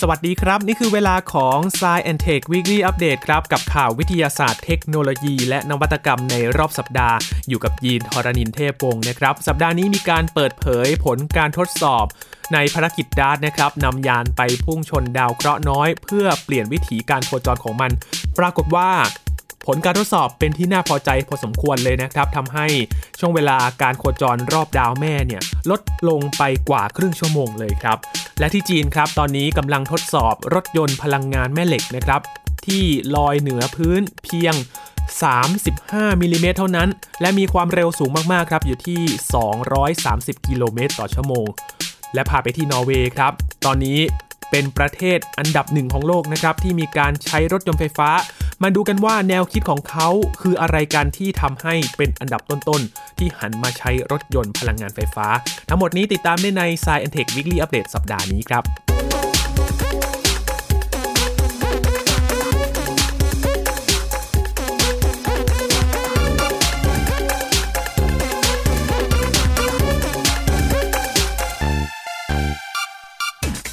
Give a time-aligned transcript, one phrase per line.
[0.00, 7.16] สวัสดีครับ นี่คือเวลาของ s ซ e and Tech Weekly Update ครับ กับข่าววิทยาศาสตร์เทคโนโลยี และนวัตกรรมในรอบสัปดาห์
[7.48, 12.06] อยู่กับยีนทรณินเทพวงศ์นะครับ สัปดาห์นี้มีการเปิดเผยผลการทดสอบ
[12.54, 17.90] ในภารกิจดาร์ตนะครับนำยานไปพุ่งชนดาวเคราะห์น้อย เพื่อเปลี่ยนวิถีการโคจรของมัน
[18.38, 18.90] ปรากฏว่า
[19.66, 22.66] ผลการทดสอบเป็นที่น่าพอใจพอสมควรเลยนะครับทำให้
[23.18, 27.98] ช่วงเวลาการโคจรรอบดาวแม่เนี่ยลดลงไปกว่าครึ่งชั่วโมงเลยครับ
[28.38, 32.20] และที่จีนครับตอนนี้กำลังทดสอบรถยนต์พลังงานแม่เหล็กนะครับ
[32.66, 32.84] ที่
[33.16, 34.54] ลอยเหนือพื้นเพียง
[35.38, 36.88] 35มิลิเมตรเท่านั้น
[37.20, 39.00] และมีความเร็วสูงมากๆครับอยู่ที่
[39.74, 41.46] 230 กิโลเมตรต่อชั่วโมง
[42.14, 43.32] และพาไปที่นอร์เวย์ครับ
[43.66, 43.98] ตอนนี้
[44.50, 48.10] เป็นประเทศอันดับหนึ่งของโลกนะครับที่มีการใช้รถยนต์ไฟฟ้า
[48.62, 50.08] มาดูกันว่าแนวคิดของเขา
[50.40, 55.26] คืออะไรกันที่ทำให้เป็นอันดับต้นๆ ที่หันมาใช้รถยนต์พลังงานไฟฟ้า
[55.68, 58.64] ทั้งหมดนี้ติดตามได้ใน Science Tech Weekly Update สัปดาห์นี้ครับ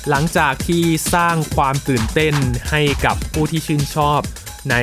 [0.10, 2.36] หลังจากที่สร้างความตื่นเต้น
[2.70, 4.22] ให้กับผู้ที่ชื่นชอบ
[4.72, 4.76] ใน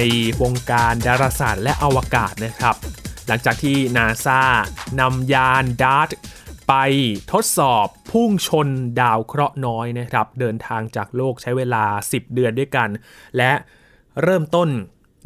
[0.42, 2.74] วงการดาราศาสตร์และอวกาศนะครับ
[3.26, 4.40] หลังจากที่นาซา
[5.00, 6.10] นำยาน DART
[6.68, 6.74] ไป
[7.32, 8.68] ทดสอบพุ่งชน
[9.00, 12.88] ดาวเคราะห์น้อยนะครับ เดินทางจากโลกใช้เวลา 10 เดือนด้วยกัน
[13.36, 13.52] และ
[14.22, 14.68] เริ่มต้น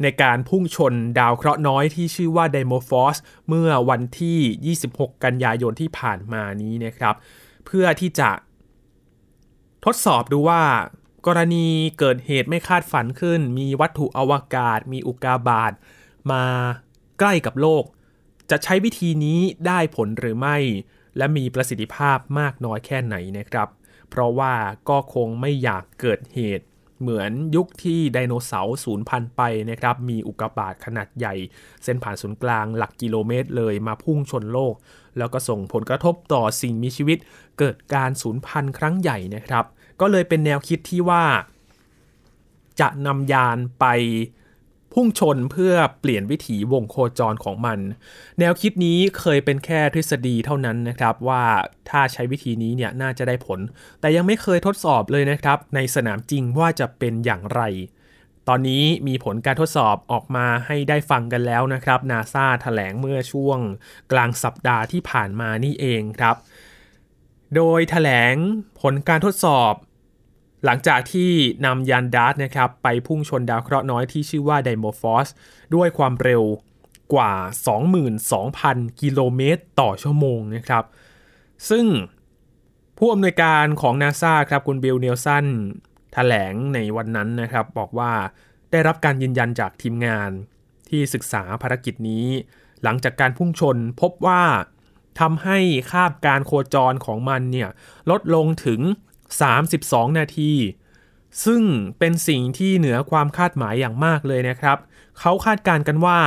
[0.03, 7.15] ในการพุ่งชนดาวเคราะห์น้อยที่ชื่อว่าไดโมฟอสเมื่อวันที่ 26 กันยายนที่ผ่านมานี้นะครับ
[7.65, 8.29] เพื่อที่จะ
[9.85, 10.61] ทดสอบดูว่า
[11.27, 11.67] กรณี
[11.99, 15.73] เกิดเหตุไม่คาดฝันขึ้น มีวัตถุอวกาศ มีอุกาบาต
[16.31, 16.43] มา
[17.19, 17.83] ใกล้กับโลก
[18.49, 20.57] จะใช้วิธีนี้ได้ผลหรือไม่
[21.17, 23.67] และมีประสิทธิภาพมากน้อยแค่ไหนนะครับ
[24.09, 24.53] เพราะว่า
[24.89, 26.65] ก็คงไม่อยากเกิดเหตุ
[27.01, 31.35] เหมือนยุคที่ไดโนเสาร์สูญพันธุ์ไปนะครับ มีอุกกาบาตขนาดใหญ่
[31.83, 34.73] เส้นผ่านศูนย์กลางหลักกิโลเมตรเลยมาพุ่งชนโลก
[35.17, 37.17] แล้วก็ส่งผลกระทบต่อสิ่งมีชีวิต
[37.59, 39.65] เกิดการสูญพันธุ์ครั้งใหญ่นะครับ
[40.01, 41.25] ก็เลยเป็นแนวคิดที่ว่า
[42.79, 43.85] จะนำยานไป
[44.93, 47.79] พุ่งชนเพื่อเปลี่ยนวิถีวงโคจรของมัน
[48.39, 51.43] แนวคิดนี้เคยเป็นแค่ทฤษฎีเท่านั้นนะครับว่า
[51.89, 53.59] ถ้าใช้วิธีนี้เนี่ยน่าจะได้ผล
[53.99, 57.61] แต่ยังไม่เคยทดสอบเลยนะครับ ในสนามจริงว่าจะเป็นอย่างไร
[58.47, 63.59] ตอนนี้มีผลการทดสอบออกมาให้ได้ฟังกันแล้วนะครับนาซาแถลงเมื่อช่วง
[64.11, 66.35] กลางสัปดาห์ที่ผ่านมานี่เองครับ
[67.55, 68.35] โดยถแถลง
[68.81, 69.73] ผลการทดสอบ
[70.65, 71.31] หลังจากที่
[71.65, 75.27] นำยาน DART นะครับไปพุ่งชนดาวเคราะห์น้อยที่ชื่อว่าไดโมฟอส
[75.75, 76.43] ด้วยความเร็ว
[77.13, 77.33] กว่า
[78.17, 80.83] 22,000 กิโลเมตรต่อชั่วโมงนะครับ
[81.69, 81.85] ซึ่ง
[82.97, 85.45] ผู้อำนวยการของนาซาครับคุณบิลเนลสัน
[86.13, 88.11] แถลงในวันนั้นนะครับ บอกว่า
[88.71, 90.31] ได้รับการยืนยันจากทีมงาน
[90.89, 92.25] ที่ศึกษาภารกิจนี้
[92.83, 94.43] หลังจากการพุ่งชนพบว่า
[95.19, 95.57] ทำให้
[95.91, 97.69] คาบการโคจรของมันเนี่ย
[98.09, 98.81] ลดลงถึง
[99.33, 100.53] 32 นาที
[101.45, 101.61] ซึ่ง
[101.99, 104.77] เป็นสิ่งที่เหนือความคาดหมายอย่างมากเลยนะครับ
[105.19, 106.19] เขาคาดการกันว่า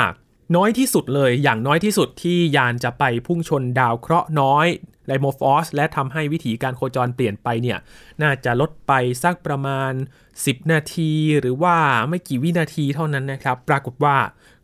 [0.57, 4.67] น้อยที่สุดเลยอย่างน้อยที่สุดที่ยานจะไปพุ่งชนดาวเคราะห์น้อย
[5.07, 7.79] ไดโมฟอสและทำให้วิถีการโคจรเปลี่ยนไปเนี่ย
[8.23, 8.93] น่าจะลดไป
[9.23, 9.93] สักประมาณ
[10.33, 11.77] 10 นาที หรือว่า
[12.09, 14.17] ไม่กี่วินาทีเท่านั้นนะครับ ปรากฏว่า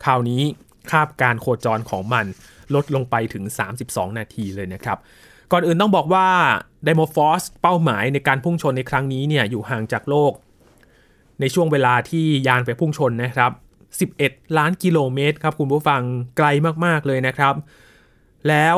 [0.04, 0.42] คราวนี้
[0.90, 2.26] คาบการโคจรของมัน
[2.74, 3.44] ลดลงไปถึง
[3.80, 4.98] 32 นาทีเลยนะครับ
[5.56, 6.28] ก่อนอื่นต้องบอกว่า
[6.84, 10.32] ไดโมฟอสเป้าหมายในการพุ่งชนในครั้งนี้เนี่ยอยู่ห่างจากโลก
[11.40, 13.52] ในช่วงเวลาที่ยานไปพุ่งชนนะครับ
[14.20, 16.02] 11 ล้านกิโลเมตรครับคุณผู้ฟัง
[16.36, 16.46] ไกล
[16.84, 17.54] มากๆเลยนะครับ
[18.48, 18.76] แล้ว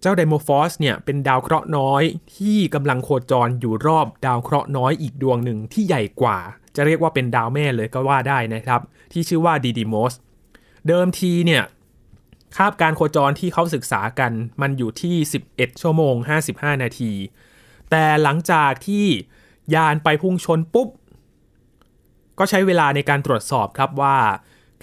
[0.00, 2.02] เจ้าไดโมฟอสเนี่ยเป็นดาวเคราะห์น้อย
[2.36, 6.38] ที่กำลังโคจรอยู่รอบดาวเคราะห์น้อยอีกดวงหนึ่งที่ใหญ่กว่า
[6.76, 8.80] จะเรียกว่าเป็นดาวแม่เลยก็ว่าได้นะครับ
[9.12, 10.12] ที่ชื่อว่าดีดีโมส
[10.88, 11.62] เดิมทีเนี่ย
[12.56, 15.16] คาบการโคจรที่เขาศึกษากันมันอยู่ที่
[15.48, 16.14] 11 ชั่วโมง
[16.48, 17.12] 55 นาที
[17.90, 19.06] แต่หลังจากที่
[19.74, 20.88] ยานไปพุ่งชนปุ๊บ
[22.38, 24.16] ก็ใช้เวลาในการตรวจสอบครับว่า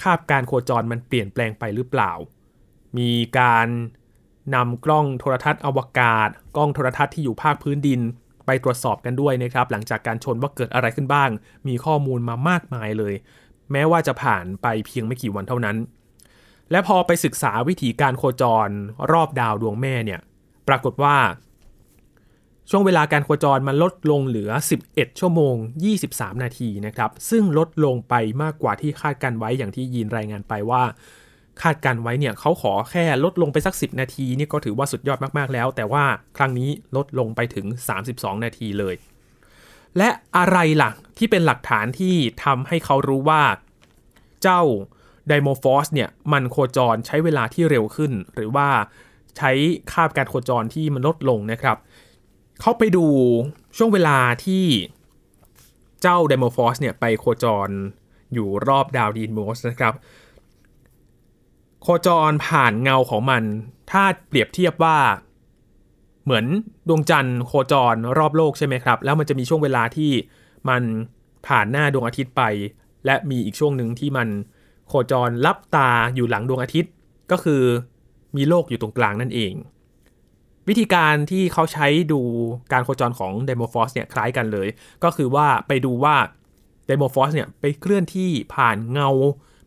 [0.02, 2.12] คาบการโคจรมันเปลี่ยนแปลงไปหรือเปล่า
[2.98, 3.68] มีการ
[4.56, 8.02] นำกล้องโทรทัศน์อวกาศ กล้องโทรทัศน์ที่อยู่ภาคพื้นดิน
[8.46, 11.30] ไปตรวจสอบกันด้วยนะครับ หลังจากการชนว่าเกิดอะไรขึ้นบ้าง
[11.68, 13.14] มีข้อมูลมามากมายเลย
[13.72, 15.78] แม้ว่าจะผ่านไปเพียงไม่กี่วันเท่านั้น
[16.72, 18.70] และพอไปศึกษาวิธีการโคจร
[19.12, 20.20] รอบดาวดวงแม่เนี่ย
[20.68, 21.18] ปรากฏว่า
[22.70, 24.52] ช่วงเวลาการโคจรมันลดลงเหลือ
[24.86, 25.56] 11 ชั่วโมง
[26.00, 30.84] 23 นาทีนะครับ ซึ่งลดลงไปมากกว่าที่คาดการไว้อย่างที่ยีนรายงานไปว่า
[31.62, 36.04] คาดการไว้เนี่ยเขาขอแค่ลดลงไปสัก 10 นาทีนี่ก็ถือว่าสุดยอดมากๆแล้ว แต่ว่า
[36.38, 37.66] ครั้งนี้ลดลงไปถึง
[38.06, 38.96] 32 นาทีเลย
[39.98, 43.44] และอะไรล่ะที่เป็นหลักฐานที่ทำให้เขารู้ว่า
[44.44, 44.62] เจ้า
[45.28, 48.68] ไดโมฟอสเนี่ยมันโคจรใช้เวลาที่เร็วขึ้น หรือว่า
[49.38, 49.52] ใช้
[49.92, 51.78] คาบการโคจรที่มันลดลงนะครับ
[52.62, 53.06] เขาไปดู
[53.78, 54.66] ช่วงเวลาที่
[56.02, 57.70] เจ้าไดโมฟอสเนี่ยไปโคจร
[58.34, 59.94] อยู่รอบดาวดีโมสนะครับ
[61.82, 63.44] โคจรผ่านเงาของมัน
[63.92, 64.98] ถ้าเปรียบเทียบว่า
[66.24, 66.46] เหมือน
[66.88, 70.12] ดวงจันทร์โคจรรอบโลกใช่ไหมครับ แล้วมันจะมีช่วงเวลาที่
[70.70, 70.84] มัน
[71.48, 72.44] ผ่านหน้าดวงอาทิตย์ไป
[73.06, 74.28] และมีอีกช่วงหนึ่งที่มัน
[74.88, 76.92] โคจรลับตาอยู่หลังดวงอาทิตย์
[77.32, 77.62] ก็คือ
[78.36, 79.54] มีโลกอยู่ตรงกลางนั่นเอง
[80.68, 82.22] วิธีการที่เขาใช้ดู
[82.72, 84.68] การโคจรของไดโมฟอสเนี่ยคล้ายกันเลย
[85.04, 86.16] ก็คือว่าไปดูว่า
[86.88, 89.10] ไดโมฟอสเนี่ยไปเคลื่อนที่ผ่านเงา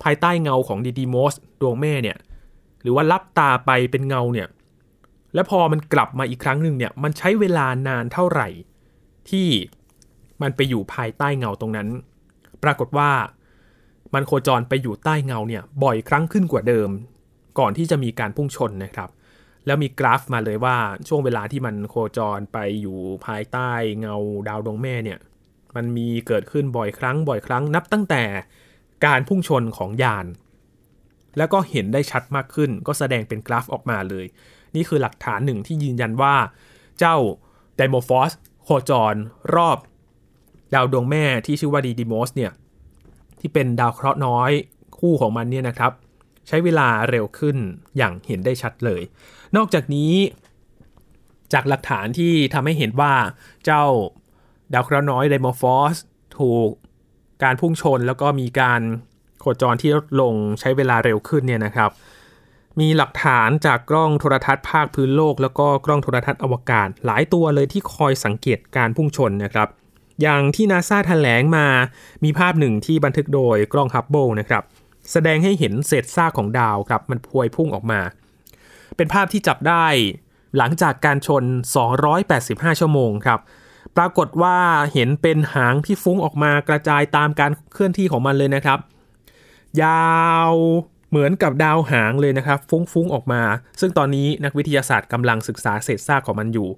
[0.02, 2.16] ภายใต้เงาของดีดีโมสดวงแม่เนี่ย
[2.82, 4.48] หรือว่าลับตาไปเป็นเงาเนี่ย
[5.34, 8.48] และพอมันกลับมาอีกครั้งหนึ่งเนี่ยมันใช้เวลานานเท่าไหร่
[9.30, 9.48] ที่
[10.42, 11.88] มันไปอยู่ภายใต้เงาตรงนั้น
[12.62, 13.10] ปรากฏว่า
[14.14, 16.90] มันโคจรไปอยู่ใต้เงาเนี่ยบ่อยครั้งขึ้นกว่าเดิม
[17.58, 19.10] ก่อนที่จะมีการพุ่งชนนะครับ
[19.66, 20.76] แล้วมีกราฟมาเลยว่า
[21.08, 23.70] ช่วงเวลาที่มันโคจรไปอยู่ภายใต้
[24.00, 24.16] เงา
[24.48, 25.18] ดาวดวงแม่เนี่ย
[25.76, 28.24] มันมีเกิดขึ้นบ่อยครั้งบ่อยครั้งนับตั้งแต่
[29.06, 30.26] การพุ่งชนของยาน
[31.36, 34.26] แล้วก็เห็นได้ชัดมากขึ้น ก็แสดงเป็นกราฟออกมาเลย
[34.74, 36.34] นี่คือหลักฐานหนึ่งที่ยืนยันว่า
[36.98, 37.16] เจ้า
[37.76, 38.32] ไดโมฟอส
[38.64, 39.14] โคจร
[39.54, 39.78] รอบ
[40.74, 42.52] ดาวดวงแม่ที่ชื่อว่าดีดีโมสเนี่ย
[43.40, 44.50] ที่เป็นดาวเคราะห์น้อย
[44.98, 45.92] คู่ของมันเนี่ยนะครับ
[46.48, 47.56] ใช้เวลาเร็วขึ้น
[47.96, 49.02] อย่างเห็นได้ชัดเลย
[49.56, 50.12] นอกจากนี้
[51.52, 53.12] จากหลักฐานที่ทำให้เห็นว่า
[53.64, 53.84] เจ้า
[54.72, 55.96] ดาวเคราะห์น้อยไดโมฟอส
[56.38, 56.70] ถูก
[57.42, 58.80] การพุ่งชนแล้วก็มีการ
[59.40, 61.90] โคจรที่ลดลงใช้เวลาเร็วขึ้นเนี่ยนะครับ
[62.80, 69.68] มีหลักฐานจากกล้องโทรทัศน์ภาคพื้นโลก แล้วก็กล้องโทรทัศน์อวกาศ หลายตัวเลยที่คอยสังเกตการพุ่งชนนะครับ
[70.22, 71.66] อย่างที่นาซาแถลงมา
[72.24, 74.62] มีภาพหนึ่งที่บันทึกโดยกล้องฮับเบิลนะครับ
[75.12, 78.00] แสดงให้เห็นเศษซากของดาวครับ มันพวยพุ่งออกมา
[78.96, 79.86] เป็นภาพที่จับได้
[80.56, 81.44] หลังจากการชน
[82.12, 83.40] 285 ชั่วโมงครับ
[83.96, 84.56] ปรากฏว่า
[84.92, 88.78] เห็นเป็นหางที่ฟุ้งออกมากระจายตามการเคลื่อนที่ของมันเลยนะครับ
[89.82, 90.52] ยาว
[91.10, 93.42] เหมือนกับดาวหางเลยนะครับ ฟุ้งๆออกมา
[93.80, 96.68] ซึ่งตอนนี้นักวิทยาศาสตร์กำลังศึกษาเศษซากของมันอยู่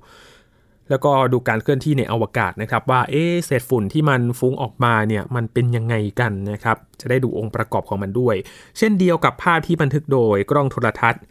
[0.90, 8.36] แล้วก็ดูการเคลื่อนที่ในอวกาศนะครับ ว่าเอ๊เศษฝุ่นที่มันฟุ้งออกมาเนี่ยมันเป็นยังไงกันนะครับ จะได้ดูองค์ประกอบของมันด้วย
[8.78, 11.22] เช่นเดียวกับภาพที่บันทึกโดยกล้องโทรทัศน์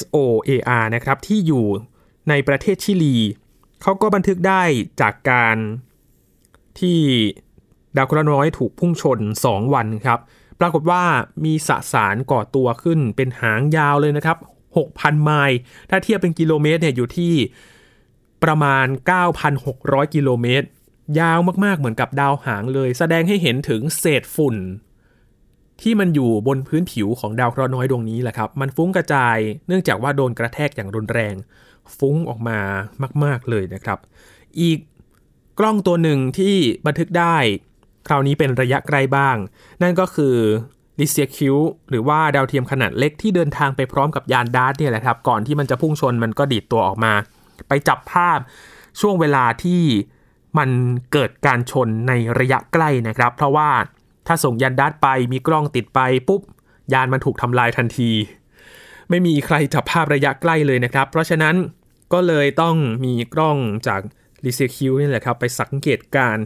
[0.00, 1.66] SOAR นะครับที่อยู่
[2.28, 3.16] ในประเทศชิลี
[3.82, 4.62] เขาก็บันทึกได้
[5.00, 5.56] จากการ
[6.80, 6.98] ที่
[7.96, 9.18] ดาวเคราะห์น้อยถูกพุ่งชน
[9.48, 10.18] 2 วันครับ
[10.60, 11.02] ปรากฏว่า
[11.44, 14.36] มีสสารก่อตัวขึ้นเป็นหางยาวเลยนะครับ
[14.76, 15.58] 6,000 ไมล์
[15.90, 17.32] ถ้าเทียบเป็นกิโลเมตรเนี่ยอยู่ที่
[18.44, 18.86] ประมาณ
[19.50, 20.66] 9,600 กิโลเมตร
[21.20, 24.56] ยาวมากๆเหมือนกับดาวหางเลย แสดงให้เห็นถึงเศษฝุ่น
[25.82, 31.34] ที่มันอยู่บนพื้นผิวของดาวเคราะห์น้อยดวงนี้แหละครับ มันฟุ้งกระจายเนื่องจากว่าโดนกระแทกอย่างรุนแรง
[31.98, 32.58] ฟุ้งออกมา
[33.24, 33.98] มาก ๆเลยนะครับ
[34.60, 34.78] อีก
[35.58, 36.54] กล้องตัวหนึ่งที่
[36.86, 37.36] บันทึกได้
[38.08, 39.36] คราวนี้เป็นระยะไกลบ้าง
[39.82, 40.36] นั่นก็คือ
[40.98, 41.56] LICIACube
[41.90, 47.12] หรือว่าดาวเทียมขนาดเล็กที่เดินทางไปพร้อมกับยาน DART เนี่ยแหละครับ ก่อนที่มันจะพุ่งชนมันก็ดีดตัวออกมา
[47.68, 48.38] ไปจับภาพ
[49.00, 49.82] ช่วงเวลาที่
[50.58, 50.70] มัน
[51.12, 53.70] เกิดการชนในระยะใกล้นะครับ เพราะว่า
[54.26, 56.42] ถ้าส่งยานดัดไปมีกล้องติดไปปุ๊บ
[56.92, 58.10] ยานมันถูกทำลายทันที
[59.10, 61.54] ไม่มีใครจับภาพระยะใกล้เลยนะครับ เพราะฉะนั้น
[62.12, 63.56] ก็เลยต้องมีกล้อง
[63.88, 64.00] จาก
[64.44, 66.36] ลิเซียคิวนี่แหละครับไปสังเกตการ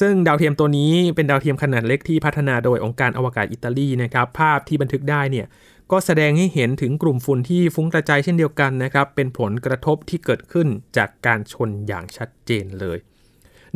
[0.00, 5.46] ซึ่งดาวเทียมตัวนี้เป็นดาวเทียมขนาดเล็กที่พัฒนาโดยองค์การอวกาศอิตาลีนะครับ ภาพที่บันทึกได้เนี่ย
[5.90, 12.98] ก็แสดงให้เห็นถึงกลุ่มฝุ่นที่ฟุ้งกระจายเช่นเดียวกันนะครับ เป็นผลกระทบที่เกิดขึ้นจากการชนอย่างชัดเจนเลย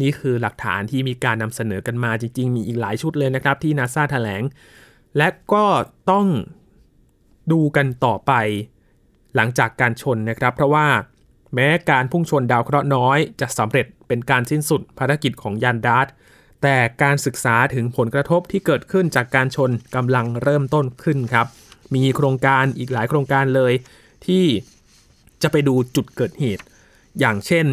[0.01, 4.43] นี่คือหลักฐานที่มีการนำเสนอกันมาจริง ๆ มีอีกหลายชุดเลยนะครับ ที่นาซาแถลง
[5.17, 5.65] และก็
[6.11, 6.27] ต้อง
[7.53, 8.33] ดูกันต่อไป
[9.37, 10.87] หลังจากการชนนะครับ เพราะว่า
[11.55, 16.07] แม้การพุ่งชนดาวเคราะห์น้อยจะสำเร็จเป็นการสิ้นสุดภารกิจของยานดาร์ต
[16.63, 21.47] แต่การศึกษาถึงผลกระทบที่เกิดขึ้นจากการชนกำลังเริ่มต้นขึ้นครับ
[21.95, 23.73] มีโครงการอีกหลายโครงการเลย
[24.27, 24.45] ที่
[25.43, 26.65] จะไปดูจุดเกิดเหตุ
[27.21, 27.67] อย่างเช่น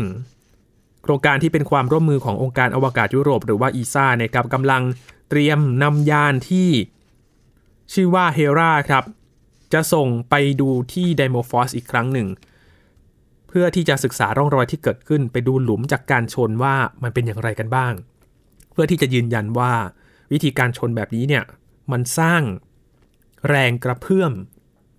[1.04, 4.84] โครงการที่เป็นความร่วมมือขององค์การอวกาศยุโรป หรือว่าอีซ่านะครับกำลัง
[5.30, 6.70] เตรียมนำยานที่
[7.94, 9.04] ชื่อว่าเฮราครับ
[9.74, 12.28] จะส่งไปดูที่ไดโมฟอสอีกครั้งหนึ่ง
[13.48, 17.94] เพื่อที่จะศึกษาร่องรอยที่เกิดขึ้นไปดูหลุมจากการชนว่ามันเป็นอย่างไรกันบ้าง
[18.72, 19.74] เพื่อที่จะยืนยันว่า
[20.32, 21.44] วิธีการชนแบบนี้เนี่ย
[21.92, 22.42] มันสร้าง
[23.50, 24.32] แรงกระเพื่อม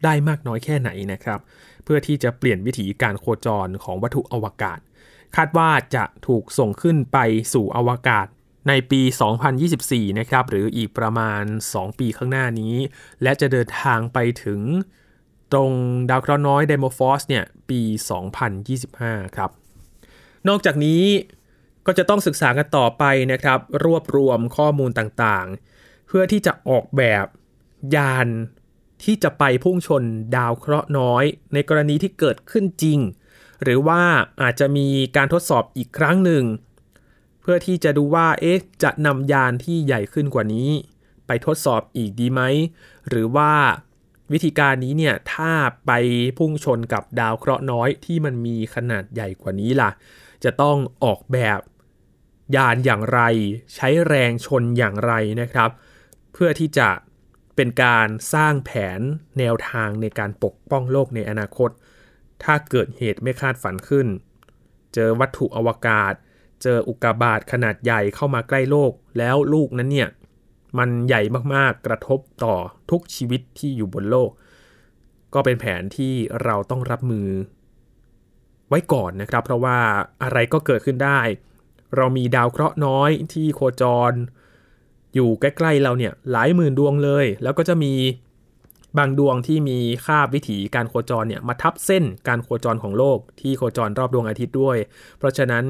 [0.04, 1.40] ได้มากน้อยแค่ไหนนะครับ
[1.84, 4.78] เพื่อที่จะเปลี่ยนวิถีการโคจรของวัตถุอวกาศ
[5.36, 7.18] คาดว่าจะถูกส่งขึ้นไป
[7.52, 8.26] สู่อวกาศ
[8.68, 9.00] ในปี
[9.60, 11.42] 2024 นะครับ หรืออีกประมาณ
[11.74, 12.74] 2 ปีข้างหน้านี้
[13.22, 14.60] และจะเดินทางไปถึง
[15.52, 15.70] ตรง
[16.10, 17.80] ดาวเคราะห์น้อยไดโมฟอสเนี่ย ปี
[18.58, 19.50] 2025 ครับ
[20.48, 21.02] นอกจากนี้
[21.86, 27.26] ก็จะต้องศึกษากันต่อไปนะครับ รวบรวมข้อมูลต่างๆ เพื่อที่จะออกแบบ
[27.94, 28.28] ยาน
[29.02, 30.02] ที่จะไปพุ่งชน
[30.36, 32.98] ดาวเคราะห์น้อย ในกรณีที่เกิดขึ้นจริง
[33.62, 34.02] หรือว่า
[34.42, 36.44] อาจจะมีการทดสอบอีกครั้งหนึ่ง
[37.40, 40.70] เพื่อที่จะดูว่าเอ๊ะจะนำยานที่ใหญ่ขึ้นกว่านี้
[41.26, 42.40] ไปทดสอบอีกดีไหม
[43.08, 43.52] หรือว่า
[44.32, 45.52] วิธีการนี้เนี่ยถ้า
[45.86, 45.92] ไป
[46.38, 49.90] พุ่งชนกับดาวเคราะห์น้อยที่มันมีขนาดใหญ่กว่านี้ล่ะ
[50.44, 51.60] จะต้องออกแบบ
[52.56, 53.20] ยานอย่างไร
[53.74, 55.70] ใช้แรงชนอย่างไรนะครับ
[56.32, 56.88] เพื่อที่จะ
[57.56, 59.00] เป็นการสร้างแผน
[59.38, 61.70] แนวทางในการปกป้องโลกในอนาคต
[62.44, 64.06] ถ้าเกิดเหตุไม่คาดฝันขึ้น
[64.94, 66.14] เจอวัตถุอวกาศ
[66.62, 70.08] เจออุกกาบาตขนาดใหญ่เข้ามาใกล้โลก แล้วลูกนั้นเนี่ย
[70.78, 71.22] มันใหญ่
[71.54, 72.54] มากๆ กระทบต่อ
[72.90, 74.30] ทุกชีวิตที่อยู่บนโลก
[75.34, 77.28] ก็เป็นแผนที่เราต้องรับมือ
[78.68, 79.78] ไว้ก่อนนะครับ เพราะว่า
[80.22, 81.20] อะไรก็เกิดขึ้นได้
[81.96, 84.12] เรามีดาวเคราะห์น้อยที่โคจร
[85.14, 87.92] อยู่ใกล้ๆเราเนี่ยหลายหมื่นดวงเลย แล้วก็จะมี
[88.98, 94.76] บางดวงที่มีคาบวิถีการโคจรเนี่ยมาทับเส้นการโคจรของโลกที่โคจรรอบดวงอาทิตย์ด้วย
[95.18, 95.64] เพราะฉะนั้น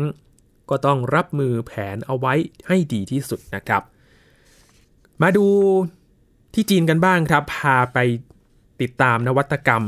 [0.71, 2.35] ก็ต้องรับมือแผนเอาไว้
[2.69, 3.83] ให้ดีที่สุดนะครับ
[5.23, 5.47] มาดู
[6.55, 7.99] ที่จีนกันบ้างครับ พาไป
[8.81, 9.85] ติดตามนวัตกรรม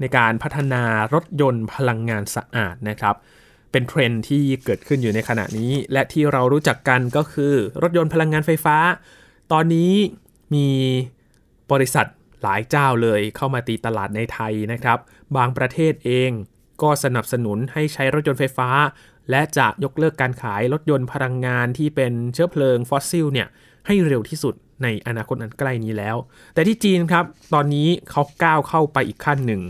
[0.00, 0.82] ในการพัฒนา
[1.14, 3.16] รถยนต์พลังงานสะอาดนะครับ
[3.72, 8.76] เป็นเทรนที่เกิดขึ้นอยู่ในขณะนี้ และที่เรารู้จักกันก็คือ รถยนต์พลังงานไฟฟ้า
[9.52, 9.92] ตอนนี้
[10.54, 10.68] มี
[11.72, 12.06] บริษัท
[12.42, 14.98] หลายเจ้าเลยเข้ามาตีตลาดในไทยนะครับ
[15.36, 16.30] บางประเทศเอง
[16.82, 18.70] ก็สนับสนุนให้ใช้รถยนต์ไฟฟ้า
[19.30, 23.48] และจะยกเลิกการขายรถยนต์พลังงานที่เป็นเชื้อเพลิงฟอสซิลเนี่ย
[23.86, 26.16] ให้เร็วที่สุดในอนาคตอันใกล้นี้แล้ว
[26.54, 29.62] แต่ที่จีนครับ ตอนนี้เขาก้าวเข้าไปอีกขั้นหนึ่ง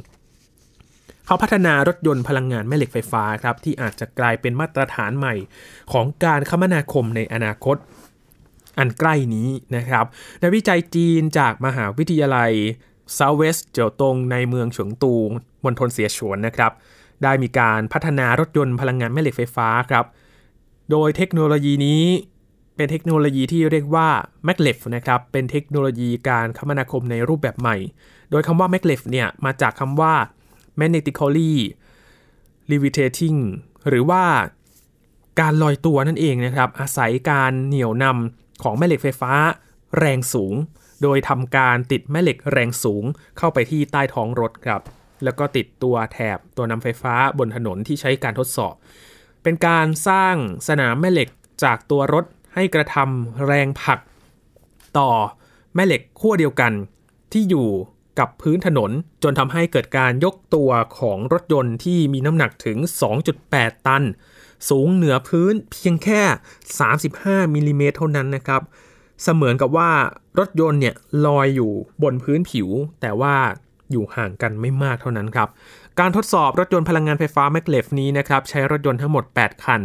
[1.27, 5.35] เขาพัฒนารถยนต์พลังงานแม่เหล็กไฟฟ้าครับที่อาจจะกลายเป็นมาตรฐานใหม่
[5.93, 7.77] ของการคมนาคมในอนาคต
[8.79, 10.05] อันใกล้นี้นะครับ
[10.43, 12.53] นักวิจัยจีนจากมหาวิทยาลัย
[13.15, 15.15] เซาเวสเจียวตงในเมืองเฉิงตู
[15.65, 16.73] มณฑลเสียฉวนนะครับ
[17.23, 20.05] ได้มีการพัฒนารถยนต์พลังงานแม่เหล็กไฟฟ้าครับ
[20.91, 22.03] โดยเทคโนโลยีนี้
[22.77, 24.09] เป็นเทคโนโลยีที่เรียกว่า
[24.47, 27.77] maglev นะครับ เป็นเทคโนโลยีการคมนาคมในรูปแบบใหม่
[28.31, 30.15] โดยคำว่า maglev เนี่ยมาจากคำว่า
[30.81, 31.53] magnetically
[32.71, 33.39] levitating
[33.89, 34.25] หรือว่า
[35.41, 39.33] การลอยตัวนั่นเองนะครับ อาศัยการเหนี่ยวนำของแม่เหล็กไฟฟ้า
[39.99, 40.55] แรงสูง
[41.03, 43.05] โดยทำการติดแม่เหล็กแรงสูง
[43.39, 44.83] เข้าไปที่ใต้ท้องรถครับ
[45.25, 48.75] แล้วก็ติดตัวแถบตัวนำไฟฟ้าบนถนนที่ใช้การทดสอบ
[49.43, 50.35] เป็นการสร้าง
[50.69, 51.29] สนามแม่เหล็ก
[51.65, 53.99] จากตัวรถให้กระทำแรงผลัก
[54.99, 55.11] ต่อ
[55.75, 56.73] แม่เหล็กขั้วเดียวกัน
[57.33, 57.69] ที่อยู่
[58.19, 58.91] กับพื้นถนน
[59.23, 62.79] จนทำให้เกิดการยกตัวของรถยนต์ที่มีน้ำหนักถึง
[63.33, 64.05] 2.8 ตัน
[64.69, 66.23] สูงเหนือพื้นเพียงแค่
[66.89, 68.63] 35มิลิเมตรเท่านั้นนะครับ
[69.23, 69.91] เสมือนกับว่า
[70.39, 70.95] รถยนต์เนี่ย
[71.27, 72.69] ลอยอยู่บนพื้นผิว
[73.01, 73.35] แต่ว่า
[73.91, 75.49] อยู่ห่างกันไม่มากเท่านั้นครับ
[76.01, 79.81] การทดสอบรถยนต์พลังงานไฟฟ้า Maglev นี้นะครับใช้รถยนต์ทั้งหมด 8 คัน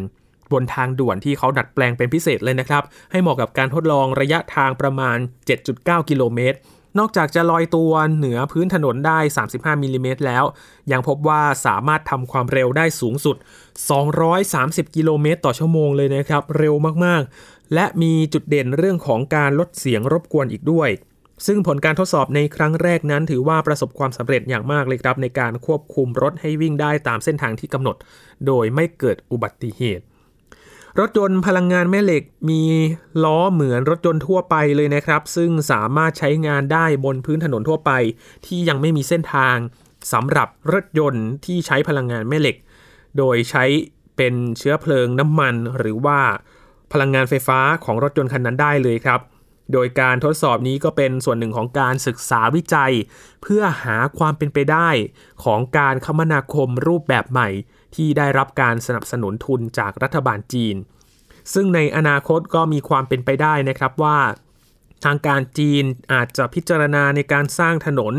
[0.51, 5.17] บนทางด่วนที่เขาดัดแปลงเป็นพิเศษเลยนะครับ ให้เหมาะกับการทดลองระยะทางประมาณ
[5.63, 6.57] 7.9 กิโลเมตร
[6.99, 9.19] นอกจากจะลอยตัวเหนือพื้นถนนได้
[9.51, 10.43] 35มิลิเมตรแล้ว
[10.91, 13.35] ยังพบว่าสามารถทำความเร็วได้สูงสุด
[14.15, 20.89] 230 กิโลเมตรต่อชั่วโมงเลยนะครับ เร็วมากๆ และมีจุดเด่นเรื่องของการลดเสียงรบกวนอีกด้วย
[21.47, 27.95] ซึ่งผลการทดสอบในครั้งแรกนั้นถือว่าประสบความสำเร็จอย่างมากเลยครับ ในการควบคุมรถให้วิ่งได้ตามเส้นทางที่กำหนด
[28.47, 30.03] โดยไม่เกิดอุบัติเหตุ
[30.99, 32.61] รถยนต์พลังงานแม่เหล็กมี
[33.23, 37.91] ล้อเหมือนรถยนต์ทั่วไปเลยนะครับ ซึ่งสามารถใช้งานได้บนพื้นถนนทั่วไป
[38.45, 39.55] ที่ยังไม่มีเส้นทาง
[40.13, 42.55] สำหรับรถยนต์ที่ใช้พลังงานแม่เหล็ก
[43.17, 43.63] โดยใช้
[44.17, 46.19] เป็นเชื้อเพลิงน้ำมัน หรือว่า
[46.91, 49.19] พลังงานไฟฟ้าของรถยนต์คันนั้นได้เลยครับ
[49.73, 52.93] โดยการทดสอบนี้ก็เป็นส่วนหนึ่งของการศึกษาวิจัย
[53.41, 54.89] เพื่อหาความเป็นไปได้
[55.43, 57.49] ของการคมนาคมรูปแบบใหม่
[57.95, 60.75] ที่ได้รับการสนับสนุนทุนจากรัฐบาลจีน
[61.53, 64.19] ซึ่งในอนาคตก็มีความเป็นไปได้นะครับว่า
[65.05, 65.83] ทางการจีน
[66.13, 68.13] อาจจะพิจารณาในการสร้างถนน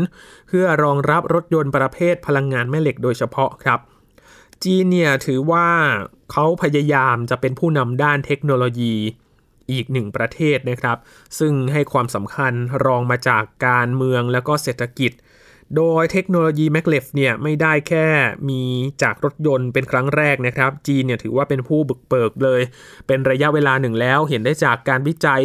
[0.47, 3.79] เพื่อรองรับรถยนต์ประเภทพลังงานแม่เหล็กโดยเฉพาะครับ
[4.63, 5.67] จีนเนี่ยถือว่า
[6.31, 8.95] เขาพยายามจะเป็นผู้นำด้านเทคโนโลยี
[9.71, 10.97] อีกหนึ่งประเทศนะครับ
[11.39, 12.53] ซึ่งให้ความสำคัญ
[12.85, 15.11] รองมาจากการเมืองและก็เศรษฐกิจ
[15.77, 18.07] โดยเทคโนโลยีแมกเลฟเนี่ยไม่ได้แค่
[18.49, 18.61] มี
[19.01, 22.61] จากรถยนต์เป็นครั้งแรกนะครับ จีนเนี่ยถือว่าเป็นผู้บุกเบิกเลย
[23.07, 25.43] เป็นระยะเวลาหนึ่งแล้วเห็นได้จากการวิจัย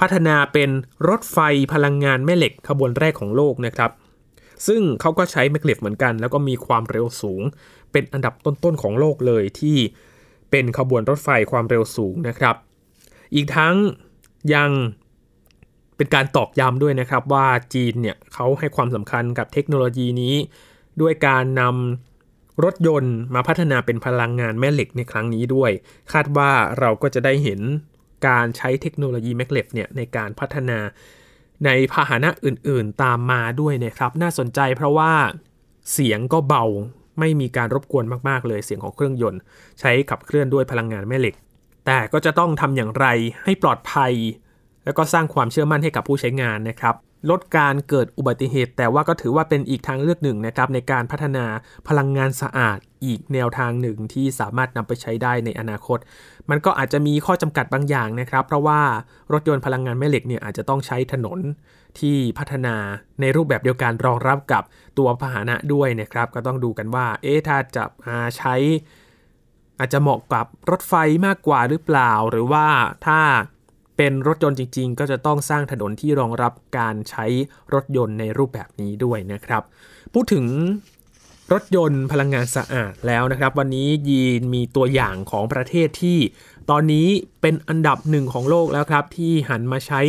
[0.00, 0.70] พัฒนาเป็น
[1.08, 1.38] รถไฟ
[1.72, 3.90] พลังงานแม่เหล็กขบวนแรกของโลกนะครับ
[4.66, 7.42] ซึ่งเขาก็ใช้แมกเลฟเหมือนกัน แล้วก็มีความเร็วสูง
[7.92, 9.76] เป็นอันดับต้นๆของโลกเลยที่
[10.50, 12.56] เป็นขบวนรถไฟความเร็วสูงนะครับ
[13.34, 13.76] อีกทั้ง
[14.54, 14.70] ยัง
[15.96, 20.34] เป็นการตอกย้ำด้วยนะครับว่าจีนเนี่ยเขาให้ความสำคัญกับเทคโนโลยีนี้
[21.00, 25.70] ด้วยการนำรถยนต์มาพัฒนาเป็นพลังงานแม่เหล็กในครั้งนี้ด้วย
[26.12, 27.60] คาดว่าเราก็จะได้เห็น
[28.28, 30.78] การใช้เทคโนโลยีแมกเหลฟเนี่ยในการพัฒนา
[31.64, 35.12] ในพาหนะอื่นๆตามมาด้วยนะครับ น่าสนใจเพราะว่า
[35.92, 36.64] เสียงก็เบา
[37.18, 39.40] ไม่มีการรบกวนมากๆ เลยเสียงของเครื่องยนต์
[39.80, 41.34] ใช้ขับเคลื่อนด้วยพลังงานแม่เหล็ก
[41.86, 43.06] แต่ก็จะต้องทำอย่างไร
[43.44, 44.12] ให้ปลอดภัย
[44.84, 46.94] แล้วก็สร้างความเชื่อมั่นให้กับผู้ใช้งานนะครับ
[47.30, 51.44] ลดการเกิดอุบัติเหตุ แต่ว่าก็ถือว่าเป็นอีกทางเลือกหนึ่งนะครับในการพัฒนา
[51.88, 55.98] พลังงานสะอาดอีกแนวทางหนึ่งที่สามารถนำไปใช้ได้ในอนาคต
[56.50, 58.80] มันก็อาจจะมีข้อจำกัดบางอย่างนะครับ เพราะว่า
[59.32, 61.40] รถยนต์พลังงานแม่เหล็กเนี่ยอาจจะต้องใช้ถนน
[61.98, 62.74] ที่พัฒนา
[63.20, 64.62] ในรูปแบบเดียวกันรองรับกับ
[64.98, 67.84] ตัวพาหนะด้วยนะครับ ก็ต้องดูกันว่าเอ๊ะถ้าจะ
[68.36, 68.54] ใช้
[69.78, 70.94] อาจจะเหมาะกับรถไฟ
[71.26, 72.66] มากกว่าหรือเปล่า หรือว่า
[73.06, 73.20] ถ้า
[73.96, 77.26] เป็นรถยนต์จริง ๆ ก็จะต้องสร้างถนนที่รองรับการใช้
[77.74, 79.62] รถยนต์ในรูปแบบนี้ด้วยนะครับ
[80.12, 80.46] พูดถึง
[81.52, 86.18] รถยนต์พลังงานสะอาดแล้วนะครับ วันนี้ยีนมีตัวอย่างของประเทศที่
[86.70, 87.08] ตอนนี้
[87.40, 90.00] เป็นอันดับหนึ่งของโลกแล้วครับ ที่หันมาใช้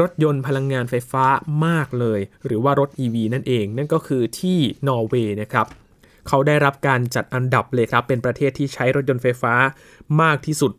[0.00, 1.24] รถยนต์พลังงานไฟฟ้า
[1.66, 5.66] มากเลย หรือว่ารถ EV นั่นเอง นั่นก็คือที่นอร์เวย์นะครับ
[6.28, 9.54] เขาได้รับการจัดอันดับเลยครับ เป็นประเทศที่ใช้รถยนต์ไฟฟ้า
[10.22, 10.72] มากที่สุด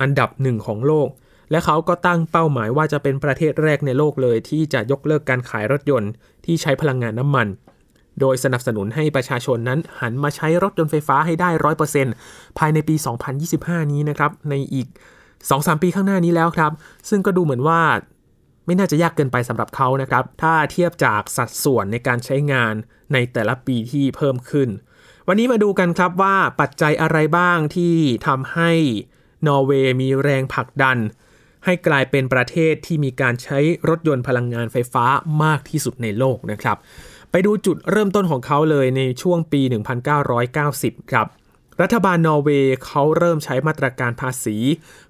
[0.00, 1.08] อันดับหนึ่งของโลก
[1.50, 6.10] และเขาก็ตั้งเป้าหมายว่าจะเป็นประเทศแรกในโลกเลย ที่จะยกเลิกการขายรถยนต์
[6.44, 7.48] ที่ใช้พลังงานน้ำมัน
[8.20, 12.14] โดยสนับสนุนให้ประชาชนนั้นหันมาใช้รถยนต์ไฟฟ้าให้ได้ร้อยเปอร์เซ็นต์
[12.58, 12.94] ภายในปี
[13.44, 14.86] 2025 นี้นะครับ ในอีก
[15.34, 16.72] 2-3 ปีข้างหน้านี้แล้วครับ
[17.08, 17.80] ซึ่งก็ดูเหมือนว่า
[18.66, 22.74] ไม่น่าจะยากเกินไปสำหรับเขานะครับ ถ้าเทียบจากสัดส่วนในการใช้งาน
[23.12, 24.68] ในแต่ละปีที่เพิ่มขึ้น
[25.28, 27.94] วันนี้มาดูกันครับว่าปัจจัยอะไรบ้างที่
[28.26, 28.70] ทำให้
[29.46, 30.98] นอร์เวย์มีแรงผลักดัน
[31.64, 35.04] ให้กลายเป็นประเทศที่มีการใช้รถยนต์พลังงานไฟฟ้า
[35.42, 36.76] มากที่สุดในโลกนะครับ
[37.30, 39.60] ไปดูจุดเริ่มต้นของเขาเลยในช่วงปี
[40.36, 41.26] 1990 ครับ
[41.82, 44.56] รัฐบาลนอร์เวย์เขาเริ่มใช้มาตรการภาษี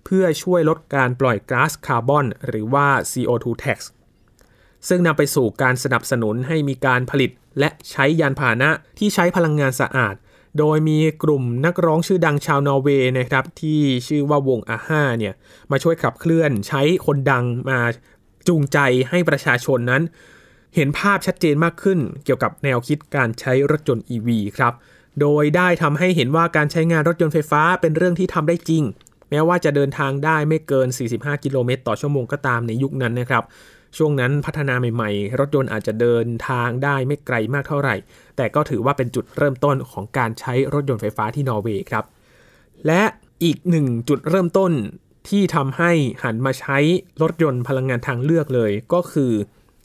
[0.05, 3.79] เพื่อช่วยลดการปล่อยก๊าซคาร์บอนหรือว่า CO2 tax
[4.89, 10.15] ซึ่งนำไปสู่การสนับสนุนให้มีการผลิตและใช้ยานพาหนะที่ใช้พลังงานสะอาด
[10.59, 15.35] โดยมีกลุ่มนักร้องชื่อดังชาวนอร์เวย์นะครับที่ชื่อว่าวงอาห้าเนี่ย
[15.71, 17.79] มาช่วยขับเคลื่อนใช้คนดังมา
[18.49, 18.79] จูงใจ
[19.11, 20.03] ให้ประชาชนนั้น
[20.75, 24.73] เห็นภาพชัดเจนมากขึ้นเกี่ยวกับแนวคิดการใช้รถยนต์ EV ครับ
[25.21, 28.85] โดยได้ทำให้เห็นว่าการใช้งานรถยนต์ไฟฟ้าเป็นเรื่องที่ทำได้จริง
[29.31, 33.45] แม้ว่าจะเดินทางได้ไม่เกิน 45 กิโลเมตรต่อชั่วโมงก็ตามในยุคนั้นนะครับ
[33.97, 37.97] ช่วงนั้นพัฒนาใหม่ๆ รถยนต์อาจจะเดินทางได้ไม่ไกลมากเท่าไหร่
[38.37, 42.05] แต่ก็ถือว่าเป็นจุดเริ่มต้นของการใช้รถยนต์ไฟฟ้าที่นอร์เวย์ครับ
[42.87, 43.03] และ
[43.45, 44.73] อีกหนึ่งจุดเริ่มต้น
[45.29, 45.93] ที่ทำให้
[46.25, 46.79] หันมาใช้
[47.23, 49.33] รถยนต์พลังงานทางเลือกเลย ก็คือ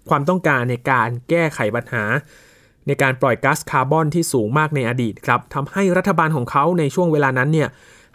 [0.09, 2.03] ความต้องการในการแก้ไขปัญหา
[2.87, 7.69] ในการปล่อยก๊าซคาร์บอนที่สูงมากในอดีตครับทำให้รัฐบาลของเขาในช่วงเวลานั้นเนี่ย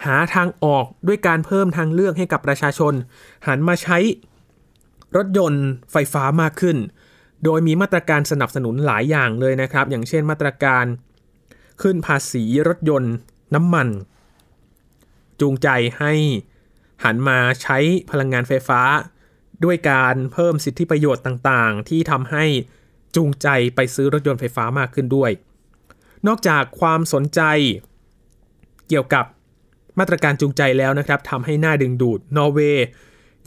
[0.06, 2.92] หาทางออกด้วยการเพิ่มทางเลือกให้กับประชาชน
[3.46, 3.98] หันมาใช้
[5.16, 6.76] รถยนต์ไฟฟ้ามากขึ้น
[7.44, 10.84] โดยมีมาตรการสนับสนุนหลายอย่างเลยนะครับ อย่างเช่นมาตรการ
[11.82, 13.14] ขึ้นภาษีรถยนต์
[13.54, 13.88] น้ำมัน
[15.40, 15.68] จูงใจ
[15.98, 16.12] ให้
[17.04, 17.78] หันมาใช้
[18.10, 18.80] พลังงานไฟฟ้า
[19.64, 22.44] ด้วยการเพิ่มสิทธิประโยชน์ต่างๆ ที่ทำให้
[23.16, 25.30] จูงใจไปซื้อรถยนต์ไฟฟ้ามากขึ้นด้วย
[26.26, 27.40] นอกจากความสนใจ
[28.88, 29.24] เกี่ยวกับ
[29.98, 32.86] มาตรการจูงใจแล้วนะครับทำให้หน้าดึงดูด นอร์เวย์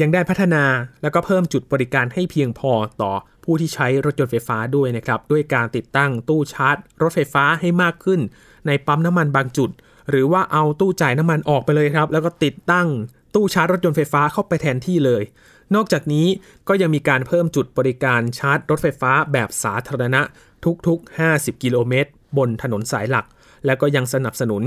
[0.01, 0.63] ยังได้พัฒนา
[1.01, 3.11] แล้วก็เพิ่มจุดบริการให้เพียงพอต่อ
[3.43, 8.19] ผู้ที่ใช้รถยนต์ไฟฟ้าด้วยนะครับ ด้วยการติดตั้งตู้ชาร์จ รถไฟฟ้าให้มากขึ้น
[8.67, 9.69] ในปั๊มน้ำมันบางจุด
[10.09, 12.87] หรือว่าเอาตู้จ่ายน้ำมันออกไปเลยครับ แล้วก็ติดตั้ง
[13.35, 15.23] ตู้ชาร์จรถยนต์ไฟฟ้าเข้าไปแทนที่เลย
[15.75, 16.27] นอกจากนี้
[16.67, 20.21] ก็ยังมีการเพิ่มจุดบริการชาร์จรถไฟฟ้าแบบสาธารณะ
[20.87, 23.25] ทุกๆ 50 กิโลเมตร บนถนนสายหลัก
[23.65, 24.63] และก็ยังสนับสนุน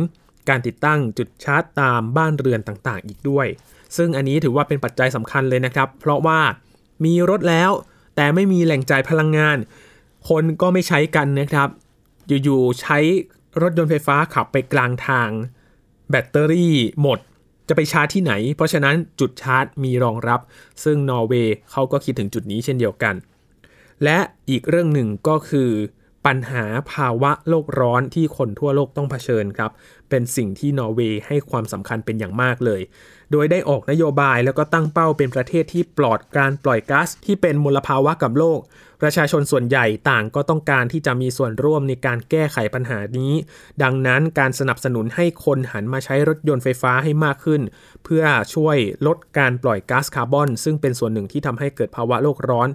[0.48, 3.46] การติดตั้งจุดชาร์จตามบ้านเรือนต่างๆ อีกด้วย
[3.96, 6.40] ซึ่งอันนี้ถือว่าเป็นปัจจัยสำคัญเลยนะครับ เพราะว่า
[7.04, 7.70] มีรถแล้ว
[8.16, 9.56] แต่ไม่มีแหล่งจ่ายพลังงาน
[10.28, 11.68] คนก็ไม่ใช้กันนะครับ
[12.44, 12.98] อยู่ๆใช้
[13.62, 15.30] รถยนต์ไฟฟ้าขับไปกลางทาง
[16.10, 17.18] แบตเตอรี่หมด
[17.68, 20.40] จะไปชาร์จที่ไหน เพราะฉะนั้นจุดชาร์จมีรองรับ
[20.84, 23.14] ซึ่งนอร์เวย์เขาก็คิดถึงจุดนี้เช่นเดียวกัน
[24.04, 24.18] และ
[24.50, 25.70] อีกเรื่องหนึ่งก็คือ
[26.26, 29.70] ปัญหาภาวะโลกร้อนที่คนทั่วโลกต้องเผชิญครับ
[30.10, 32.80] เป็นสิ่งที่นอร์เวย์ให้ความสำคัญเป็นอย่างมากเลย
[33.32, 38.60] โดยได้ออกนโยบายแล้วก็ตั้งเป้าเป็นประเทศที่ปลอดการปล่อยก๊าซที่เป็นมลภาวะกับโลก
[39.02, 43.32] ประชาชนส่วนใหญ่ต่างก็ต้องการที่จะมีส่วนร่วมในการแก้ไขปัญหานี้
[43.82, 47.62] ดังนั้นการสนับสนุนให้คนหันมาใช้รถยนต์ไฟฟ้าให้มากขึ้น
[48.04, 52.68] เพื่อช่วยลดการปล่อยก๊าซคาร์บอน ซึ่งเป็นส่วนหนึ่งที่ทำให้เกิดภาวะโลกร้อน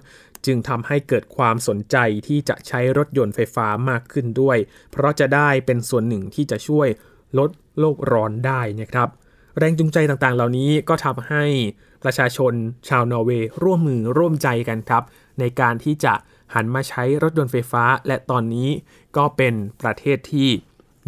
[0.46, 4.58] จึงทำให้เกิดความสนใจที่จะใช้รถยนต์ไฟฟ้ามากขึ้นด้วย
[4.90, 6.88] เพราะจะได้เป็นส่วนหนึ่งที่จะช่วย
[7.38, 9.08] ลดโลกร้อนได้นะครับ
[9.58, 11.44] แรงจูงใจต่างๆ เหล่านี้ก็ทำให้
[12.02, 12.52] ประชาชน
[12.88, 15.02] ชาวนอร์เวย์ร่วมมือร่วมใจกันครับ
[15.40, 16.14] ในการที่จะ
[16.54, 18.68] หันมาใช้รถยนต์ไฟฟ้า และตอนนี้
[19.16, 20.48] ก็เป็นประเทศที่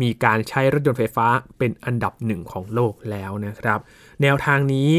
[0.02, 1.26] มีการใช้รถยนต์ไฟฟ้า
[1.58, 3.78] เป็นอันดับหนึ่งของโลกแล้วนะครับ
[4.22, 4.90] แนวทางนี้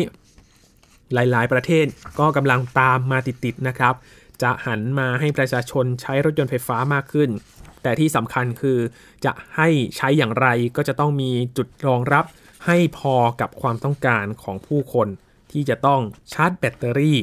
[1.13, 1.85] หลาย ๆ ประเทศ
[2.19, 3.93] ก็กำลังตามมาติด ๆ นะครับ
[4.41, 7.29] จะหันมาให้ประชาชนใช้รถยนต์ไฟฟ้ามากขึ้น
[7.83, 8.79] แต่ที่สำคัญคือ
[9.25, 12.25] จะให้ใช้อย่างไรก็จะต้องมีจุดรองรับ
[12.65, 15.07] ให้พอกับความต้องการของผู้คน
[15.51, 16.01] ที่จะต้อง
[16.33, 17.19] ชาร์จแบตเตอรี่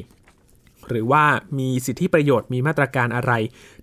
[0.89, 1.25] หรือว่า
[1.59, 3.33] มีสิทธิประโยชน์มีมาตรการอะไร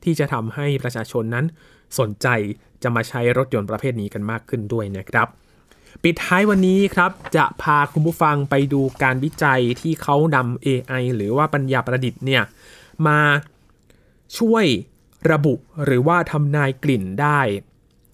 [0.04, 1.46] ที่จะทำให้ประชาชนนั้น
[2.00, 2.28] สนใจ
[2.84, 5.28] จะมาใช้รถยนต์ประเภทนี้กันมากขึ้นด้วยนะครับ
[6.04, 12.44] ปิดท้ายวันนี้ครับ จะพาคุณผู้ฟังไปดูการวิจัยที่เขานำ AI หรือว่าปัญญาประดิษฐ์เนี่ย
[13.08, 13.20] มา
[14.40, 14.66] ช่วย
[15.32, 15.54] ระบุ
[15.86, 17.40] หรือว่าทำนายกลิ่นได้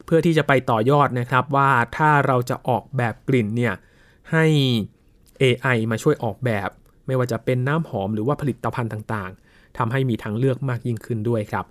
[0.05, 3.73] เพื่อที่จะไปต่อยอดนะครับว่าถ้าเราจะออกแบบกลิ่นเนี่ย
[4.31, 4.45] ให้
[5.41, 6.69] AI มาช่วยออกแบบ
[7.07, 11.65] ไม่ว่าจะเป็นน้ำหอมหรือว่าผลิตภัณฑ์ต่างๆทำให้มีทางเลือกมากยิ่งขึ้นด้วยครับ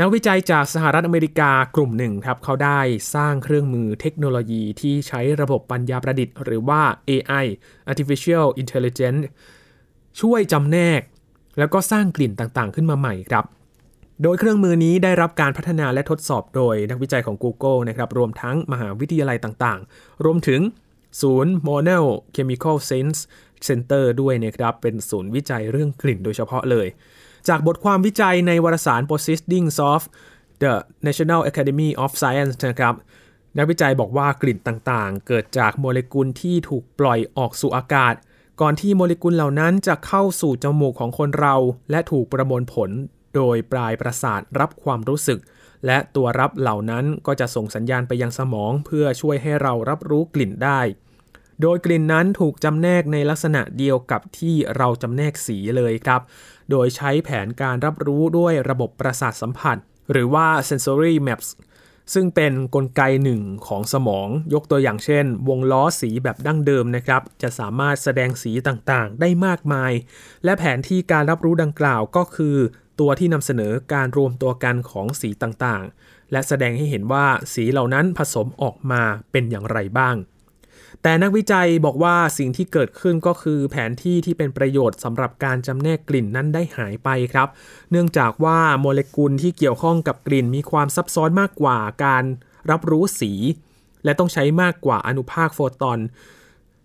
[0.00, 2.80] นักวิจัยจากสหรัฐอเมริกากลุ่มหนึ่งครับเขาได้
[3.14, 7.44] สร้างเครื่องมือเทคโนโลยีที่ใช้ระบบปัญญาประดิษฐ์ หรือว่า AI
[7.90, 9.22] artificial intelligence
[10.20, 11.00] ช่วยจำแนก
[11.58, 13.44] แล้วก็สร้างกลิ่นต่างๆ ขึ้นมาใหม่ครับ
[14.22, 20.60] โดยเครื่องมือนี้ได้รับการพัฒนาและทดสอบโดยนักวิจัยของ Google นะครับรวมทั้งมหาวิทยาลัยต่างๆ รวมถึง
[21.20, 23.18] ศูนย์ Monel Chemical Sense
[23.66, 26.86] Center ด้วยนะครับเป็นศูนย์วิจัยเรื่องกลิ่นโดยเฉพาะเลย
[27.48, 30.02] จากบทความวิจัยในวารสาร Proceedings of
[30.62, 30.74] the
[31.06, 32.94] National Academy of Science นะครับ
[33.58, 38.14] นักวิจัยบอกว่ากลิ่นต่างๆ เกิดจากโมเลกุลที่ถูกปล่อยออกสู่อากาศ
[38.60, 41.54] ก่อนที่โมเลกุลเหล่านั้นจะเข้าสู่จมูกของคนเรา
[41.90, 42.90] และถูกประมวลผล
[43.36, 45.38] โดยปลายประสาทรับความรู้สึก
[45.86, 50.80] และตัวรับเหล่านั้นก็จะส่งสัญญาณไปยังสมอง เพื่อช่วยให้เรารับรู้กลิ่นได้
[51.62, 56.20] โดยกลิ่นนั้นถูกจำแนกในลักษณะเดียวกับที่เราจำแนกสีเลยครับ
[56.70, 59.76] โดยใช้แผนการรับรู้ด้วยระบบประสาทสัมผัส
[60.12, 61.48] หรือว่า sensory maps
[62.14, 69.92] ซึ่งเป็นนกลไกหนึ่งของสมองยกตัวอย่างเช่น วงล้อสีแบบดั้งเดิมนะครับ จะสามารถแสดงสีต่างๆ ได้มากมาย
[70.44, 72.56] และแผนที่การรับรู้ดังกล่าวก็คือ
[73.00, 80.16] ตัวที่นำเสนอการรวมตัวกันของสีต่างๆ และแสดงให้เห็นว่าสีเหล่านั้นผสมออกมาเป็นอย่างไรบ้าง
[81.02, 87.48] แต่นักวิจัยบอกว่าสิ่งที่เกิดขึ้นก็คือแผนที่ที่เป็นประโยชน์สำหรับการจำแนกกลิ่นนั้นได้หายไปครับ
[87.90, 92.24] เนื่องจากว่าโมเลกุลที่เกี่ยวข้องกับกลิ่นมีความซับซ้อนมากกว่าการ
[92.70, 93.32] รับรู้สี
[94.04, 95.98] และต้องใช้มากกว่าอนุภาคโฟตอน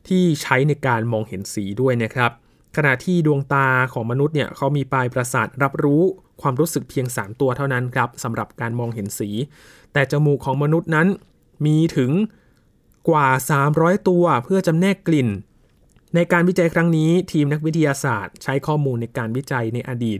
[0.08, 2.32] ที่ใช้ในการมองเห็นสีด้วยนะครับ
[2.78, 6.02] ขณะที่ดวงตาของมนุษย์เนี่ยเขามีปลายประสาทรับรู้
[6.42, 9.30] ความรู้สึกเพียง 3 ตัวเท่านั้นครับสำหรับการมองเห็นสี
[9.94, 11.08] แต่จมูกของมนุษย์นั้น
[11.66, 12.12] มีถึง
[13.10, 13.28] กว่า
[13.68, 15.30] 300 ตัวเพื่อจำแนกกลิ่น
[16.16, 20.20] ในการวิจัยครั้งนี้ ทีมนักวิทยาศาสตร์ ใช้ข้อมูลในการวิจัยในอดีต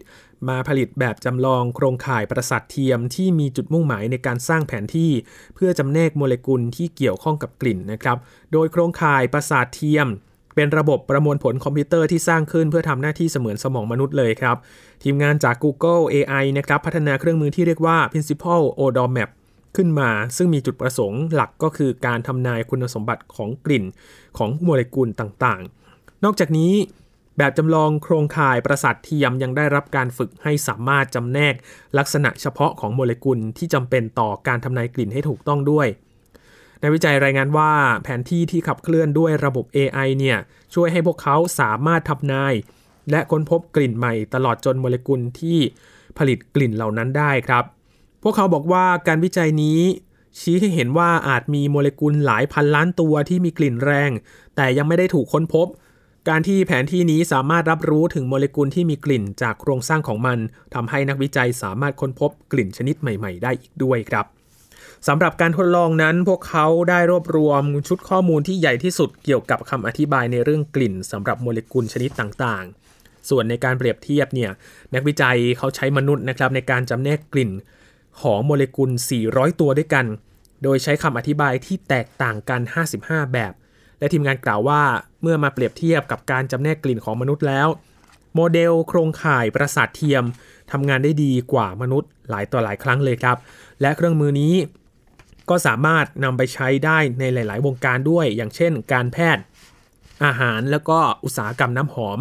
[0.50, 5.12] มาผลิตแบบจำลองโครงข่ายประสาทเทียมที่มีจุดมุ่งหมายในการสร้างแผนที่
[5.56, 8.18] เพื่อจำแนกโมเลกุลที่เกี่ยวข้องกับกลิ่นนะครับ
[8.52, 10.08] โดยโครงข่ายประสาทเทียม
[10.56, 14.58] เป็นระบบประมวลผลคอมพิวเตอร์ที่สร้างขึ้นเพื่อทำหน้าที่เสมือนสมองมนุษย์เลยครับ
[15.04, 19.30] ทีมงานจาก Google AI นะครับ พัฒนาเครื่องมือที่เรียกว่า Principal Odor Map
[19.76, 23.86] ขึ้นมา ซึ่งมีจุดประสงค์หลักก็คือการทำนายคุณสมบัติของกลิ่น
[24.38, 26.74] ของโมเลกุลต่างๆ นอกจากนี้
[27.38, 31.56] แบบจำลองโครงข่ายประสาทเทียมยังได้รับการฝึกให้สามารถจำแนก
[31.98, 35.88] ลักษณะเฉพาะของโมเลกุลที่จำเป็นต่อการทำนายกลิ่นให้ถูกต้องด้วย
[36.80, 37.72] ในวิจัยรายงานว่า
[38.04, 40.38] แผนที่ที่ขับเคลื่อนด้วยระบบ AI เนี่ย
[40.74, 42.54] ช่วยให้พวกเขาสามารถทำนาย
[43.12, 45.60] และค้นพบกลิ่นใหม่ตลอดจนโมเลกุลที่
[46.18, 47.64] ผลิตกลิ่นเหล่านั้นได้ครับ
[48.24, 49.80] พวกเขาบอกว่าการวิจัยนี้
[50.40, 54.12] ชี้ให้เห็นว่าอาจมีโมเลกุลหลายพันล้านตัวที่มีกลิ่นแรง
[54.56, 55.68] แต่ยังไม่ได้ถูกค้นพบ
[56.30, 60.40] การที่แผนที่นี้สามารถรับรู้ถึงโมเลกุลที่มีกลิ่นจากโครงสร้างของมัน
[60.74, 64.26] ทำให้นักวิจัยสามารถค้นพบกลิ่นชนิดใหม่ ๆ ได้อีกด้วยครับ
[65.08, 74.52] สำหรับการทดลองนั้นพวกเขาได้รวบรวมชุดข้อมูลที่ใหญ่ที่สุดเกี่ยวกับคำอธิบายในเรื่องกลิ่นสำหรับโมเลกุลชนิดต่างๆ ส่วนในการเปรียบเทียบเนี่ย
[74.94, 77.52] นักวิจัยเขาใช้มนุษย์นะครับในการจำแนกกลิ่น
[78.22, 78.92] ของโมเลกุล
[79.26, 80.06] 400 ตัวด้วยกัน
[80.64, 82.62] โดยใช้คำอธิบายที่แตกต่างกัน
[82.98, 83.54] 55 แบบ
[84.00, 84.84] และทีมงานกล่าวว่า
[85.22, 87.68] เมื่อมาเปรียบเทียบกับการจำแนกกลิ่นของมนุษย์แล้ว
[88.36, 90.24] โมเดลโครงข่ายประสาทเทียม
[90.72, 93.38] ทำงานได้ดีกว่ามนุษย์หลายต่อหลายครั้งเลยครับ
[93.82, 94.54] และเครื่องมือนี้
[95.50, 99.44] ก็สามารถนำไปใช้ได้ในหลาย ๆ วงการด้วย อย่างเช่น การแพทย์
[100.26, 102.20] อาหารแล้วก็อุตสาหกรรมน้ำหอม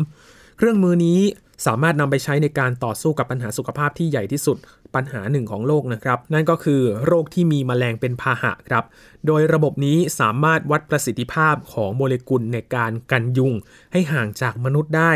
[0.57, 1.21] เครื่องมือนี้
[1.67, 4.57] สามารถนำไปใช้ในการต่อสู้กับปัญหาสุขภาพที่ใหญ่ที่สุด
[4.95, 8.85] ปัญหาหนึ่งของโลกนะครับ นั่นก็คือโรคที่มีมแมลงเป็นพาหะครับ
[9.27, 13.53] โดยระบบนี้สามารถวัดประสิทธิภาพของโมเลกุลในการกันยุง
[13.93, 15.13] ให้ห่างจากมนุษย์ได้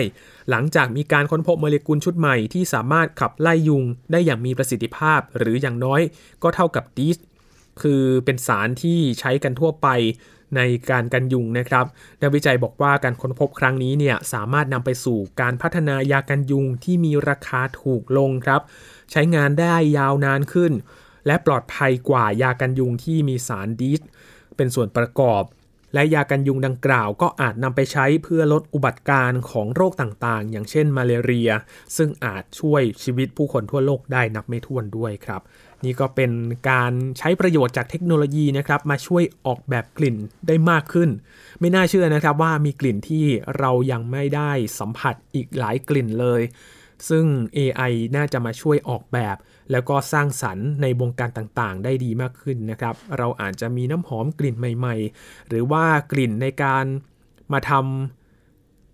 [0.51, 6.01] หลังจากมีการค้นพบโมเลกุลชุดใหม่ที่สามารถขับไล่ยุงได้อย่างมีประสิทธิภาพ หรืออย่างน้อย
[6.43, 7.19] ก็เท่ากับดีส
[7.83, 9.89] คือเป็นสารที่ใช้กันทั่วไป
[10.57, 11.85] ในการกันยุงนะครับ
[12.23, 18.61] นักวิจัยบอกว่าการค้นพบครั้งนี้เนี่ยสามารถนำไปสู่การพัฒนายากันยุงที่มีราคาถูกลงครับ
[19.11, 20.73] ใช้งานได้ยาวนานขึ้น
[21.27, 24.01] และปลอดภัยกว่ายากันยุงที่มีสารดีส
[24.57, 25.43] เป็นส่วนประกอบ
[25.95, 31.51] และยากันยุงดังกล่าวก็อาจนำไปใช้เพื่อลดอุบัติการของโรคต่างๆ อย่างเช่นมาเลเรีย
[31.97, 35.43] ซึ่งอาจช่วยชีวิตผู้คนทั่วโลกได้นับไม่ถ้วนด้วยครับ
[35.87, 36.31] นี่ก็เป็น
[36.71, 41.11] การใช้ประโยชน์จากเทคโนโลยีนะครับมาช่วยออกแบบกลิ่นได้มากขึ้น
[41.61, 43.25] ไม่น่าเชื่อนะครับว่ามีกลิ่นที่
[43.59, 46.43] เรายังไม่ได้สัมผัสอีกหลายกลิ่นเลย
[47.09, 47.25] ซึ่ง
[47.57, 49.37] AI น่าจะมาช่วยออกแบบ
[49.71, 56.85] แล้วก็สร้างสรรค์ในวงการต่างๆ ได้ดีมากขึ้นนะครับ เราอาจจะมีน้ำหอมกลิ่นใหม่ ๆ หรือว่ากลิ่นในการ
[57.53, 58.26] มาทำ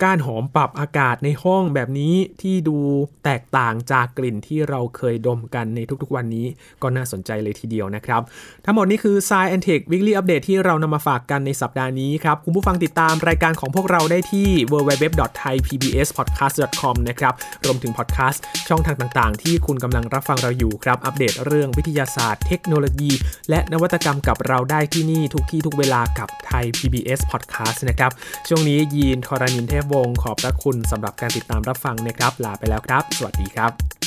[0.02, 2.78] ก้านหอมปรับอากาศในห้องแบบนี้ที่ดู
[3.24, 6.46] แตกต่างจากกลิ่นที่เราเคยดมกันในทุกๆวันนี้
[6.82, 8.20] ก็น่าสนใจเลยทีเดียวนะครับ
[8.64, 17.34] ทั้งหมดนี้คือ Science and Tech Weekly Update ที่เรานำมาฝากกันในสัปดาห์นี้ครับ คุณผู้ฟังติดตามรายการของพวกเราได้ที่ www.thaipbspodcast.com นะครับ
[17.64, 23.10] รวมถึงพอดแคสต์ช่องทางต่างๆ ที่คุณกำลังรับฟังเราอยู่ครับ อัปเดตเรื่องวิทยาศาสตร์ เทคโนโลยี
[23.50, 28.10] และนวัตกรรมกับเราได้ที่นี่ทุกที่ทุกเวลากับไทย PBS Podcast นะครับ
[28.48, 34.01] ช่วงนี้ยีนทรานินเทพวงศ์ขอบพระคุณสำหรับการติดตามรับฟังนะครับ ลาไปแล้วครับ สวัสดีครับ